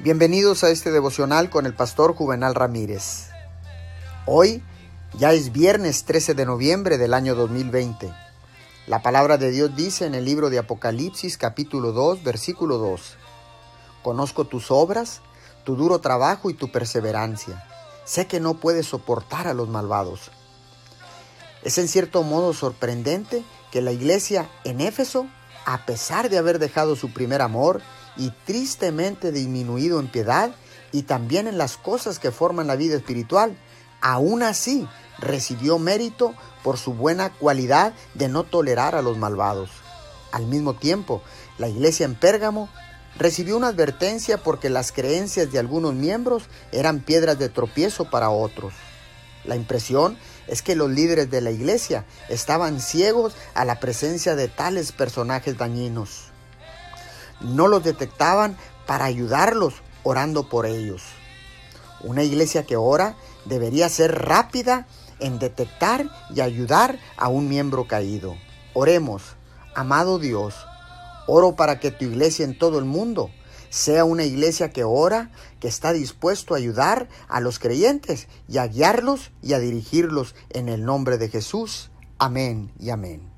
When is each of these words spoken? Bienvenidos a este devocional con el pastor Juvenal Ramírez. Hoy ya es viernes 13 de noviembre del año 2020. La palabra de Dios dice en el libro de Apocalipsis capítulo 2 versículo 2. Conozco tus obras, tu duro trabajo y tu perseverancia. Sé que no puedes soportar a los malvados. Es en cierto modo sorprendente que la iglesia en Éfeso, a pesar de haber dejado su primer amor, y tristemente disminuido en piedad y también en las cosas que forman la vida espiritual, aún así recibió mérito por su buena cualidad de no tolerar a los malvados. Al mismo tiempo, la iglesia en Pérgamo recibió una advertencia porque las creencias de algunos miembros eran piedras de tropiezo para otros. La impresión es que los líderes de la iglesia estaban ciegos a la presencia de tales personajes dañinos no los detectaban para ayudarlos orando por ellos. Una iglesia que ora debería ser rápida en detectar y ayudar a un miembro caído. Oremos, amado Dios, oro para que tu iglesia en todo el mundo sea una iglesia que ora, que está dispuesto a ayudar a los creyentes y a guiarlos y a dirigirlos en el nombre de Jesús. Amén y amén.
Bienvenidos 0.00 0.62
a 0.62 0.70
este 0.70 0.92
devocional 0.92 1.50
con 1.50 1.66
el 1.66 1.74
pastor 1.74 2.14
Juvenal 2.14 2.54
Ramírez. 2.54 3.30
Hoy 4.26 4.62
ya 5.18 5.32
es 5.32 5.50
viernes 5.50 6.04
13 6.04 6.34
de 6.34 6.46
noviembre 6.46 6.98
del 6.98 7.14
año 7.14 7.34
2020. 7.34 8.08
La 8.86 9.02
palabra 9.02 9.38
de 9.38 9.50
Dios 9.50 9.74
dice 9.74 10.06
en 10.06 10.14
el 10.14 10.24
libro 10.24 10.50
de 10.50 10.60
Apocalipsis 10.60 11.36
capítulo 11.36 11.90
2 11.90 12.22
versículo 12.22 12.78
2. 12.78 13.16
Conozco 14.04 14.44
tus 14.44 14.70
obras, 14.70 15.20
tu 15.64 15.74
duro 15.74 15.98
trabajo 15.98 16.48
y 16.48 16.54
tu 16.54 16.70
perseverancia. 16.70 17.66
Sé 18.04 18.28
que 18.28 18.38
no 18.38 18.54
puedes 18.54 18.86
soportar 18.86 19.48
a 19.48 19.52
los 19.52 19.68
malvados. 19.68 20.30
Es 21.64 21.76
en 21.76 21.88
cierto 21.88 22.22
modo 22.22 22.52
sorprendente 22.52 23.42
que 23.72 23.82
la 23.82 23.90
iglesia 23.90 24.48
en 24.62 24.80
Éfeso, 24.80 25.26
a 25.66 25.86
pesar 25.86 26.30
de 26.30 26.38
haber 26.38 26.60
dejado 26.60 26.94
su 26.94 27.12
primer 27.12 27.42
amor, 27.42 27.82
y 28.18 28.30
tristemente 28.44 29.32
disminuido 29.32 30.00
en 30.00 30.08
piedad 30.08 30.50
y 30.92 31.02
también 31.02 31.46
en 31.46 31.56
las 31.56 31.76
cosas 31.76 32.18
que 32.18 32.32
forman 32.32 32.66
la 32.66 32.76
vida 32.76 32.96
espiritual, 32.96 33.56
aún 34.00 34.42
así 34.42 34.86
recibió 35.18 35.78
mérito 35.78 36.34
por 36.62 36.76
su 36.76 36.92
buena 36.92 37.30
cualidad 37.30 37.94
de 38.14 38.28
no 38.28 38.44
tolerar 38.44 38.94
a 38.94 39.02
los 39.02 39.16
malvados. 39.16 39.70
Al 40.32 40.46
mismo 40.46 40.74
tiempo, 40.74 41.22
la 41.56 41.68
iglesia 41.68 42.04
en 42.04 42.14
Pérgamo 42.14 42.68
recibió 43.16 43.56
una 43.56 43.68
advertencia 43.68 44.38
porque 44.38 44.68
las 44.68 44.92
creencias 44.92 45.50
de 45.50 45.58
algunos 45.58 45.94
miembros 45.94 46.44
eran 46.72 47.00
piedras 47.00 47.38
de 47.38 47.48
tropiezo 47.48 48.10
para 48.10 48.30
otros. 48.30 48.74
La 49.44 49.56
impresión 49.56 50.18
es 50.46 50.62
que 50.62 50.76
los 50.76 50.90
líderes 50.90 51.30
de 51.30 51.40
la 51.40 51.50
iglesia 51.50 52.04
estaban 52.28 52.80
ciegos 52.80 53.34
a 53.54 53.64
la 53.64 53.80
presencia 53.80 54.34
de 54.36 54.48
tales 54.48 54.92
personajes 54.92 55.56
dañinos 55.56 56.32
no 57.40 57.68
los 57.68 57.84
detectaban 57.84 58.56
para 58.86 59.04
ayudarlos 59.04 59.74
orando 60.02 60.48
por 60.48 60.66
ellos. 60.66 61.02
Una 62.02 62.22
iglesia 62.22 62.64
que 62.64 62.76
ora 62.76 63.16
debería 63.44 63.88
ser 63.88 64.14
rápida 64.24 64.86
en 65.20 65.38
detectar 65.38 66.08
y 66.34 66.40
ayudar 66.40 66.98
a 67.16 67.28
un 67.28 67.48
miembro 67.48 67.86
caído. 67.86 68.36
Oremos, 68.72 69.22
amado 69.74 70.18
Dios, 70.18 70.54
oro 71.26 71.56
para 71.56 71.80
que 71.80 71.90
tu 71.90 72.04
iglesia 72.04 72.44
en 72.44 72.56
todo 72.56 72.78
el 72.78 72.84
mundo 72.84 73.30
sea 73.70 74.04
una 74.04 74.24
iglesia 74.24 74.70
que 74.70 74.84
ora, 74.84 75.30
que 75.60 75.68
está 75.68 75.92
dispuesto 75.92 76.54
a 76.54 76.58
ayudar 76.58 77.08
a 77.28 77.40
los 77.40 77.58
creyentes 77.58 78.28
y 78.48 78.58
a 78.58 78.66
guiarlos 78.66 79.30
y 79.42 79.52
a 79.52 79.58
dirigirlos 79.58 80.34
en 80.50 80.68
el 80.68 80.84
nombre 80.84 81.18
de 81.18 81.28
Jesús. 81.28 81.90
Amén 82.18 82.72
y 82.78 82.90
amén. 82.90 83.37